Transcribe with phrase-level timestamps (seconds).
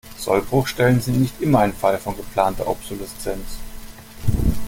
[0.17, 3.59] Sollbruchstellen sind nicht immer ein Fall von geplanter Obsoleszenz.